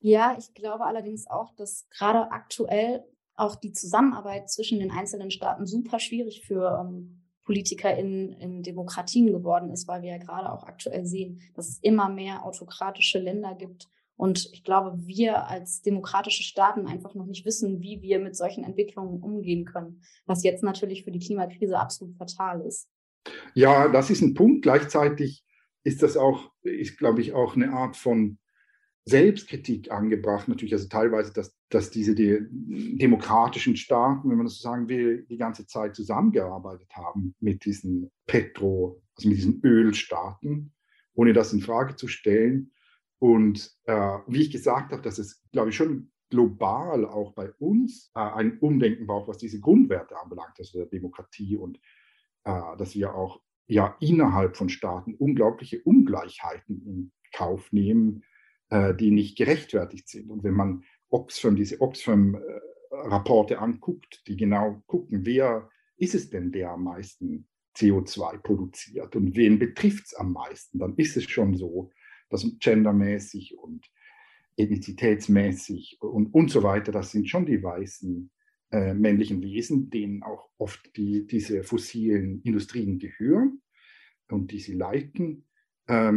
[0.00, 5.66] Ja, ich glaube allerdings auch, dass gerade aktuell auch die Zusammenarbeit zwischen den einzelnen Staaten
[5.66, 7.19] super schwierig für ähm,
[7.50, 11.80] Politiker in, in Demokratien geworden ist, weil wir ja gerade auch aktuell sehen, dass es
[11.82, 13.88] immer mehr autokratische Länder gibt.
[14.14, 18.62] Und ich glaube, wir als demokratische Staaten einfach noch nicht wissen, wie wir mit solchen
[18.62, 22.88] Entwicklungen umgehen können, was jetzt natürlich für die Klimakrise absolut fatal ist.
[23.54, 24.62] Ja, das ist ein Punkt.
[24.62, 25.42] Gleichzeitig
[25.82, 28.38] ist das auch, ist, glaube ich, auch eine Art von
[29.10, 34.62] Selbstkritik angebracht, natürlich, also teilweise, dass, dass diese die demokratischen Staaten, wenn man das so
[34.62, 40.72] sagen will, die ganze Zeit zusammengearbeitet haben mit diesen Petro, also mit diesen Ölstaaten,
[41.14, 42.72] ohne das in Frage zu stellen.
[43.18, 48.10] Und äh, wie ich gesagt habe, dass es, glaube ich, schon global auch bei uns
[48.14, 51.78] äh, ein Umdenken braucht, was diese Grundwerte anbelangt, also der Demokratie und
[52.44, 58.24] äh, dass wir auch ja innerhalb von Staaten unglaubliche Ungleichheiten in Kauf nehmen,
[58.70, 60.30] äh, die nicht gerechtfertigt sind.
[60.30, 66.70] Und wenn man Oxfam, diese Oxfam-Rapporte anguckt, die genau gucken, wer ist es denn, der
[66.70, 71.90] am meisten CO2 produziert und wen betrifft es am meisten, dann ist es schon so,
[72.28, 73.90] dass gendermäßig und
[74.56, 78.30] ethnizitätsmäßig und, und so weiter, das sind schon die weißen
[78.72, 83.62] äh, männlichen Wesen, denen auch oft die, diese fossilen Industrien gehören
[84.28, 85.44] und die sie leiten,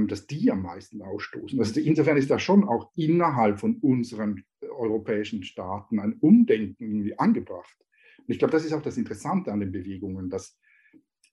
[0.08, 1.60] dass die am meisten ausstoßen.
[1.60, 7.76] Also insofern ist da schon auch innerhalb von unseren europäischen Staaten ein Umdenken irgendwie angebracht.
[8.20, 10.58] Und ich glaube, das ist auch das Interessante an den Bewegungen, dass,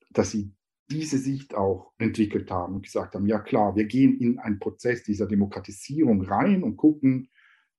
[0.09, 0.53] dass sie
[0.89, 5.03] diese Sicht auch entwickelt haben und gesagt haben, ja klar, wir gehen in einen Prozess
[5.03, 7.29] dieser Demokratisierung rein und gucken,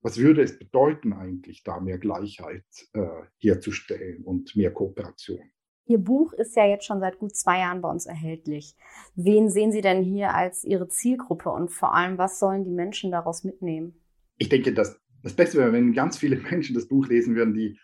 [0.01, 3.07] was würde es bedeuten eigentlich, da mehr Gleichheit äh,
[3.39, 5.51] herzustellen und mehr Kooperation.
[5.87, 8.77] Ihr Buch ist ja jetzt schon seit gut zwei Jahren bei uns erhältlich.
[9.15, 13.11] Wen sehen Sie denn hier als Ihre Zielgruppe und vor allem, was sollen die Menschen
[13.11, 14.01] daraus mitnehmen?
[14.39, 17.79] Ich denke, dass das Beste wäre, wenn ganz viele Menschen das Buch lesen würden, die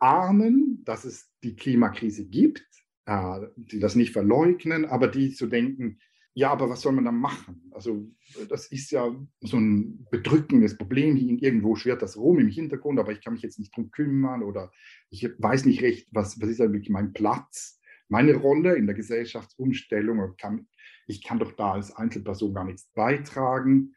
[0.00, 2.66] ahnen, dass es die Klimakrise gibt,
[3.06, 5.98] äh, die das nicht verleugnen, aber die zu denken,
[6.36, 7.62] ja, aber was soll man da machen?
[7.70, 8.10] Also
[8.48, 11.16] das ist ja so ein bedrückendes Problem.
[11.16, 14.72] Irgendwo schwirrt das rum im Hintergrund, aber ich kann mich jetzt nicht drum kümmern oder
[15.10, 20.34] ich weiß nicht recht, was, was ist eigentlich mein Platz, meine Rolle in der Gesellschaftsumstellung.
[20.36, 20.66] Kann,
[21.06, 23.94] ich kann doch da als Einzelperson gar nichts beitragen.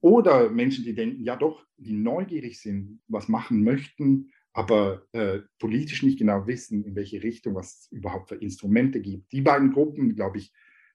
[0.00, 6.04] Oder Menschen, die denken, ja doch, die neugierig sind, was machen möchten, aber äh, politisch
[6.04, 9.32] nicht genau wissen, in welche Richtung, was es überhaupt für Instrumente gibt.
[9.32, 10.52] Die beiden Gruppen, glaube ich,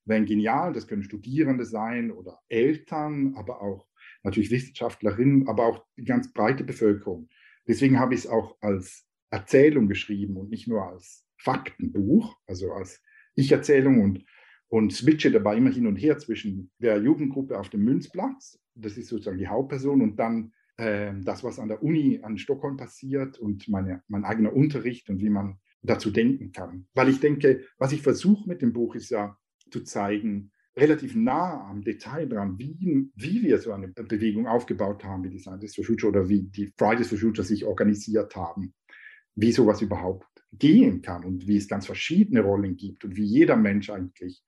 [0.09, 0.73] wären genial.
[0.73, 3.87] Das können Studierende sein oder Eltern, aber auch
[4.23, 7.29] natürlich Wissenschaftlerinnen, aber auch die ganz breite Bevölkerung.
[7.67, 13.01] Deswegen habe ich es auch als Erzählung geschrieben und nicht nur als Faktenbuch, also als
[13.35, 14.25] Ich-Erzählung und,
[14.67, 19.07] und switche dabei immer hin und her zwischen der Jugendgruppe auf dem Münzplatz, das ist
[19.07, 23.67] sozusagen die Hauptperson, und dann äh, das, was an der Uni an Stockholm passiert und
[23.67, 26.87] meine, mein eigener Unterricht und wie man dazu denken kann.
[26.93, 29.37] Weil ich denke, was ich versuche mit dem Buch ist ja,
[29.71, 35.23] zu zeigen, relativ nah am Detail dran, wie, wie wir so eine Bewegung aufgebaut haben,
[35.23, 38.73] wie die Scientists for Future oder wie die Fridays for Future sich organisiert haben,
[39.35, 43.55] wie sowas überhaupt gehen kann und wie es ganz verschiedene Rollen gibt und wie jeder
[43.55, 44.43] Mensch eigentlich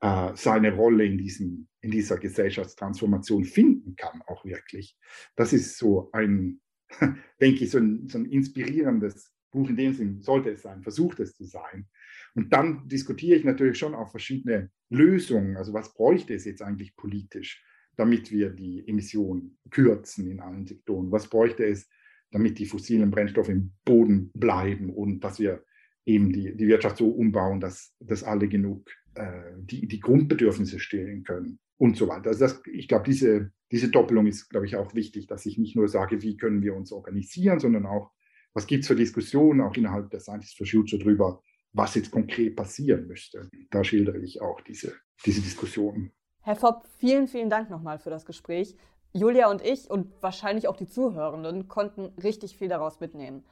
[0.00, 4.96] äh, seine Rolle in, diesem, in dieser Gesellschaftstransformation finden kann, auch wirklich.
[5.36, 6.60] Das ist so ein,
[7.40, 11.20] denke ich, so ein, so ein inspirierendes Buch in dem Sinn, sollte es sein, versucht
[11.20, 11.88] es zu sein.
[12.34, 15.56] Und dann diskutiere ich natürlich schon auch verschiedene Lösungen.
[15.56, 17.64] Also was bräuchte es jetzt eigentlich politisch,
[17.96, 21.10] damit wir die Emissionen kürzen in allen Sektoren?
[21.10, 21.88] Was bräuchte es,
[22.30, 25.64] damit die fossilen Brennstoffe im Boden bleiben und dass wir
[26.06, 31.24] eben die, die Wirtschaft so umbauen, dass, dass alle genug äh, die, die Grundbedürfnisse stillen
[31.24, 32.28] können und so weiter.
[32.28, 35.76] Also das, ich glaube, diese, diese Doppelung ist, glaube ich, auch wichtig, dass ich nicht
[35.76, 38.12] nur sage, wie können wir uns organisieren, sondern auch,
[38.54, 42.56] was gibt es für Diskussionen auch innerhalb der Scientists for Future darüber, was jetzt konkret
[42.56, 43.48] passieren müsste.
[43.70, 46.12] Da schildere ich auch diese, diese Diskussionen.
[46.42, 48.76] Herr Fopp, vielen, vielen Dank nochmal für das Gespräch.
[49.12, 53.44] Julia und ich und wahrscheinlich auch die Zuhörenden konnten richtig viel daraus mitnehmen.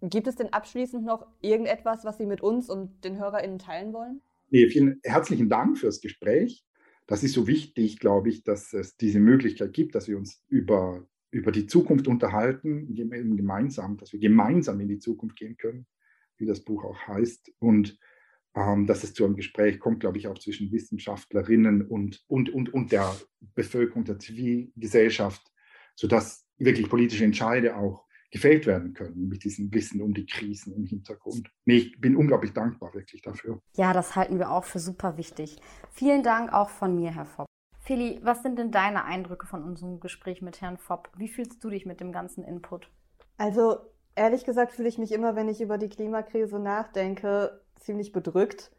[0.00, 4.20] Gibt es denn abschließend noch irgendetwas, was Sie mit uns und den HörerInnen teilen wollen?
[4.50, 6.64] Nee, vielen herzlichen Dank fürs Gespräch.
[7.06, 11.06] Das ist so wichtig, glaube ich, dass es diese Möglichkeit gibt, dass wir uns über,
[11.30, 15.86] über die Zukunft unterhalten, gemeinsam, dass wir gemeinsam in die Zukunft gehen können
[16.40, 17.52] wie das Buch auch heißt.
[17.58, 17.98] Und
[18.54, 22.72] ähm, dass es zu einem Gespräch kommt, glaube ich, auch zwischen Wissenschaftlerinnen und, und, und,
[22.72, 23.14] und der
[23.54, 25.42] Bevölkerung, der Zivilgesellschaft,
[25.94, 30.84] sodass wirklich politische Entscheide auch gefällt werden können mit diesem Wissen um die Krisen im
[30.84, 31.50] Hintergrund.
[31.64, 33.60] Nee, ich bin unglaublich dankbar wirklich dafür.
[33.76, 35.56] Ja, das halten wir auch für super wichtig.
[35.92, 37.46] Vielen Dank auch von mir, Herr Fopp.
[37.78, 41.10] Feli, was sind denn deine Eindrücke von unserem Gespräch mit Herrn Fopp?
[41.16, 42.90] Wie fühlst du dich mit dem ganzen Input?
[43.38, 43.78] Also
[44.18, 48.72] Ehrlich gesagt fühle ich mich immer, wenn ich über die Klimakrise nachdenke, ziemlich bedrückt.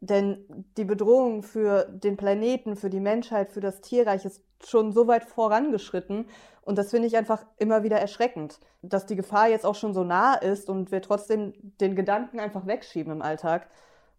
[0.00, 0.44] Denn
[0.76, 5.24] die Bedrohung für den Planeten, für die Menschheit, für das Tierreich ist schon so weit
[5.24, 6.28] vorangeschritten.
[6.62, 10.04] Und das finde ich einfach immer wieder erschreckend, dass die Gefahr jetzt auch schon so
[10.04, 13.66] nah ist und wir trotzdem den Gedanken einfach wegschieben im Alltag.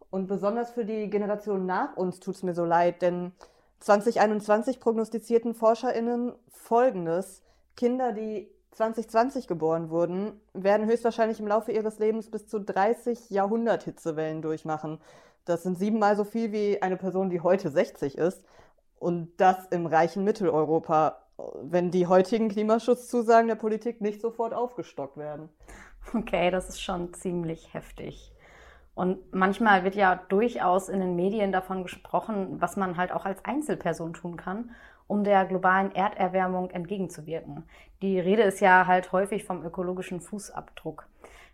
[0.10, 3.32] Und besonders für die Generation nach uns tut es mir so leid, denn
[3.80, 7.42] 2021 prognostizierten ForscherInnen Folgendes.
[7.78, 14.42] Kinder, die 2020 geboren wurden, werden höchstwahrscheinlich im Laufe ihres Lebens bis zu 30 Jahrhundert-Hitzewellen
[14.42, 15.00] durchmachen.
[15.46, 18.44] Das sind siebenmal so viel wie eine Person, die heute 60 ist.
[19.00, 21.24] Und das im reichen Mitteleuropa,
[21.62, 25.50] wenn die heutigen Klimaschutzzusagen der Politik nicht sofort aufgestockt werden.
[26.14, 28.32] Okay, das ist schon ziemlich heftig.
[28.94, 33.44] Und manchmal wird ja durchaus in den Medien davon gesprochen, was man halt auch als
[33.44, 34.72] Einzelperson tun kann
[35.08, 37.64] um der globalen Erderwärmung entgegenzuwirken.
[38.02, 41.08] Die Rede ist ja halt häufig vom ökologischen Fußabdruck.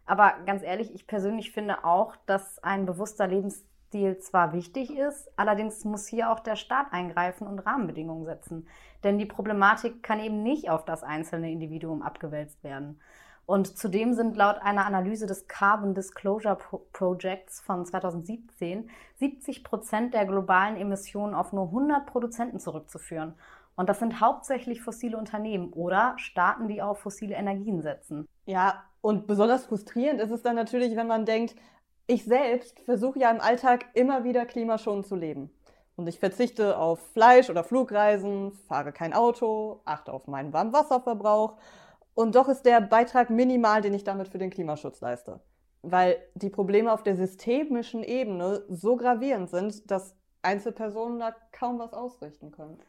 [0.06, 5.86] Aber ganz ehrlich, ich persönlich finde auch, dass ein bewusster Lebensstil zwar wichtig ist, allerdings
[5.86, 8.68] muss hier auch der Staat eingreifen und Rahmenbedingungen setzen.
[9.04, 13.00] Denn die Problematik kann eben nicht auf das einzelne Individuum abgewälzt werden.
[13.46, 16.58] Und zudem sind laut einer Analyse des Carbon Disclosure
[16.94, 23.34] Projects von 2017 70 Prozent der globalen Emissionen auf nur 100 Produzenten zurückzuführen.
[23.76, 28.28] Und das sind hauptsächlich fossile Unternehmen oder Staaten, die auf fossile Energien setzen.
[28.46, 31.56] Ja, und besonders frustrierend ist es dann natürlich, wenn man denkt,
[32.08, 35.50] ich selbst versuche ja im Alltag immer wieder klimaschonend zu leben.
[35.96, 41.58] Und ich verzichte auf Fleisch oder Flugreisen, fahre kein Auto, achte auf meinen Warmwasserverbrauch.
[42.16, 45.40] Und doch ist der Beitrag minimal, den ich damit für den Klimaschutz leiste.
[45.82, 51.94] Weil die Probleme auf der systemischen Ebene so gravierend sind, dass Einzelpersonen da kaum was
[51.94, 52.80] ausrichten können.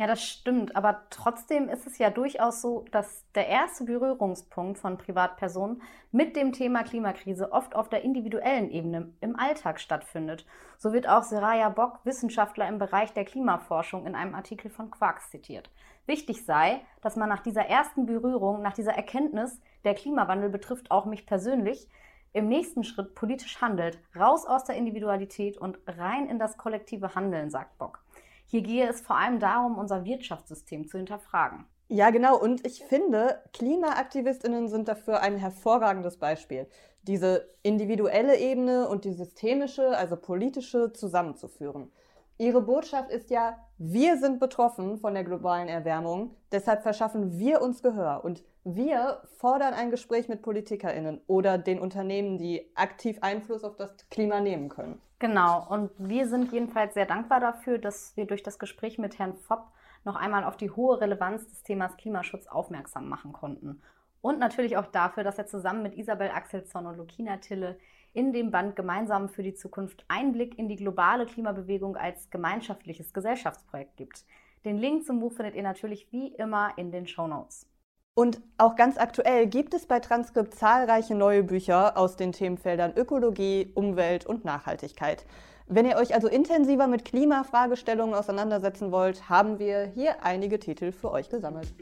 [0.00, 0.76] Ja, das stimmt.
[0.76, 6.52] Aber trotzdem ist es ja durchaus so, dass der erste Berührungspunkt von Privatpersonen mit dem
[6.52, 10.46] Thema Klimakrise oft auf der individuellen Ebene im Alltag stattfindet.
[10.78, 15.28] So wird auch Seraya Bock, Wissenschaftler im Bereich der Klimaforschung, in einem Artikel von Quarks
[15.28, 15.68] zitiert.
[16.06, 21.04] Wichtig sei, dass man nach dieser ersten Berührung, nach dieser Erkenntnis, der Klimawandel betrifft auch
[21.04, 21.90] mich persönlich,
[22.32, 27.50] im nächsten Schritt politisch handelt, raus aus der Individualität und rein in das kollektive Handeln,
[27.50, 28.02] sagt Bock.
[28.50, 31.66] Hier gehe es vor allem darum, unser Wirtschaftssystem zu hinterfragen.
[31.86, 32.36] Ja, genau.
[32.36, 36.66] Und ich finde, Klimaaktivistinnen sind dafür ein hervorragendes Beispiel.
[37.02, 41.92] Diese individuelle Ebene und die systemische, also politische zusammenzuführen.
[42.38, 47.82] Ihre Botschaft ist ja, wir sind betroffen von der globalen Erwärmung, deshalb verschaffen wir uns
[47.82, 53.76] Gehör und wir fordern ein Gespräch mit Politikerinnen oder den Unternehmen, die aktiv Einfluss auf
[53.76, 55.00] das Klima nehmen können.
[55.20, 59.36] Genau, und wir sind jedenfalls sehr dankbar dafür, dass wir durch das Gespräch mit Herrn
[59.36, 59.70] Fopp
[60.02, 63.82] noch einmal auf die hohe Relevanz des Themas Klimaschutz aufmerksam machen konnten.
[64.22, 67.78] Und natürlich auch dafür, dass er zusammen mit Isabel Axelsson und Lukina Tille
[68.14, 73.98] in dem Band Gemeinsam für die Zukunft Einblick in die globale Klimabewegung als gemeinschaftliches Gesellschaftsprojekt
[73.98, 74.24] gibt.
[74.64, 77.69] Den Link zum Buch findet ihr natürlich wie immer in den Show Notes.
[78.14, 83.70] Und auch ganz aktuell gibt es bei Transkript zahlreiche neue Bücher aus den Themenfeldern Ökologie,
[83.74, 85.24] Umwelt und Nachhaltigkeit.
[85.68, 91.12] Wenn ihr euch also intensiver mit Klimafragestellungen auseinandersetzen wollt, haben wir hier einige Titel für
[91.12, 91.72] euch gesammelt.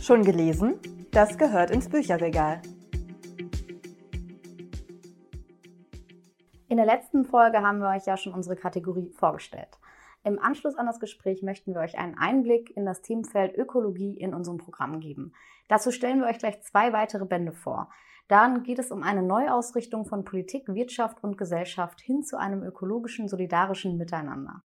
[0.00, 0.78] Schon gelesen?
[1.12, 2.62] Das gehört ins Bücherregal.
[6.68, 9.79] In der letzten Folge haben wir euch ja schon unsere Kategorie vorgestellt.
[10.22, 14.34] Im Anschluss an das Gespräch möchten wir euch einen Einblick in das Themenfeld Ökologie in
[14.34, 15.32] unserem Programm geben.
[15.68, 17.88] Dazu stellen wir euch gleich zwei weitere Bände vor.
[18.28, 23.28] Darin geht es um eine Neuausrichtung von Politik, Wirtschaft und Gesellschaft hin zu einem ökologischen,
[23.28, 24.62] solidarischen Miteinander.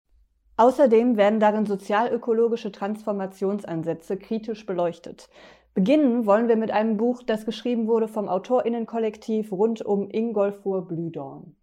[0.56, 5.30] Außerdem werden darin sozialökologische Transformationsansätze kritisch beleuchtet.
[5.74, 11.56] Beginnen wollen wir mit einem Buch, das geschrieben wurde vom Autorinnenkollektiv rund um Ingolfur Blühdorn.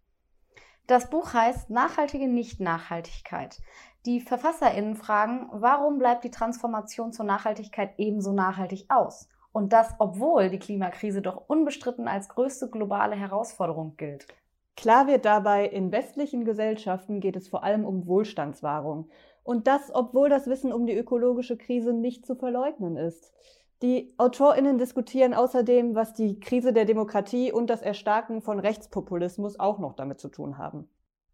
[0.86, 3.60] Das Buch heißt Nachhaltige Nicht-Nachhaltigkeit.
[4.04, 9.28] Die VerfasserInnen fragen, warum bleibt die Transformation zur Nachhaltigkeit ebenso nachhaltig aus?
[9.50, 14.28] Und das, obwohl die Klimakrise doch unbestritten als größte globale Herausforderung gilt.
[14.76, 19.08] Klar wird dabei, in westlichen Gesellschaften geht es vor allem um Wohlstandswahrung.
[19.42, 23.32] Und das, obwohl das Wissen um die ökologische Krise nicht zu verleugnen ist.
[23.82, 29.78] Die AutorInnen diskutieren außerdem, was die Krise der Demokratie und das Erstarken von Rechtspopulismus auch
[29.78, 30.88] noch damit zu tun haben.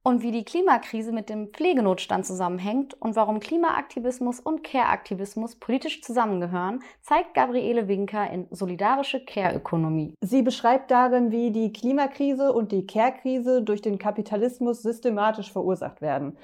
[0.05, 6.81] Und wie die Klimakrise mit dem Pflegenotstand zusammenhängt und warum Klimaaktivismus und Care-Aktivismus politisch zusammengehören,
[7.03, 10.15] zeigt Gabriele Winker in Solidarische Care-Ökonomie.
[10.21, 16.37] Sie beschreibt darin, wie die Klimakrise und die Care-Krise durch den Kapitalismus systematisch verursacht werden.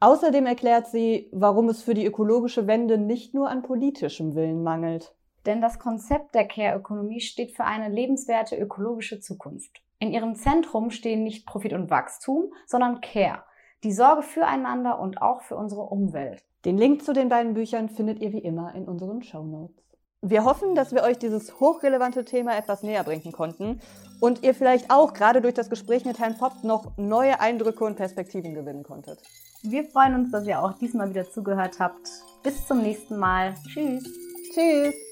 [0.00, 5.14] Außerdem erklärt sie, warum es für die ökologische Wende nicht nur an politischem Willen mangelt.
[5.46, 9.80] Denn das Konzept der Care-Ökonomie steht für eine lebenswerte ökologische Zukunft.
[9.98, 13.44] In ihrem Zentrum stehen nicht Profit und Wachstum, sondern Care,
[13.82, 16.42] die Sorge füreinander und auch für unsere Umwelt.
[16.64, 19.86] Den Link zu den beiden Büchern findet ihr wie immer in unseren Show Notes.
[20.20, 23.80] Wir hoffen, dass wir euch dieses hochrelevante Thema etwas näher bringen konnten
[24.20, 27.96] und ihr vielleicht auch gerade durch das Gespräch mit Herrn Popp noch neue Eindrücke und
[27.96, 29.22] Perspektiven gewinnen konntet.
[29.62, 32.08] Wir freuen uns, dass ihr auch diesmal wieder zugehört habt.
[32.42, 33.54] Bis zum nächsten Mal.
[33.68, 34.04] Tschüss.
[34.52, 35.05] Tschüss.